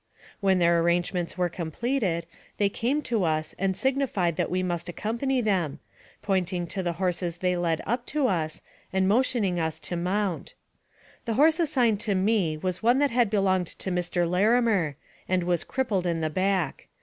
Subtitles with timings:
[0.39, 2.23] When their arrangements were com pleted,
[2.57, 5.77] they came to us and signified that we must accompany them,
[6.23, 10.55] pointing to the horses they led up to us, and motioning for us to mount.
[11.25, 14.27] The horse assigned to me was one that had belonged to Mr.
[14.27, 14.95] Lari mer,
[15.29, 16.87] and was crippled in the back.